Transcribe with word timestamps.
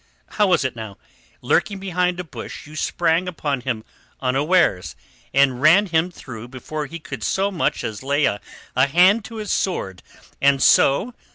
How 0.29 0.47
was 0.47 0.65
it, 0.65 0.75
now? 0.75 0.97
Lurking 1.43 1.77
behind 1.79 2.19
a 2.19 2.23
bush 2.23 2.65
you 2.65 2.75
sprang 2.75 3.27
upon 3.27 3.61
him 3.61 3.83
unawares 4.19 4.95
and 5.31 5.61
ran 5.61 5.85
him 5.85 6.09
through 6.09 6.47
before 6.47 6.87
he 6.87 6.97
could 6.97 7.21
so 7.23 7.51
much 7.51 7.83
as 7.83 8.01
lay 8.01 8.25
a 8.25 8.41
hand 8.75 9.23
to 9.25 9.35
his 9.35 9.51
sword, 9.51 10.01
and 10.41 10.59
so...." 10.59 11.13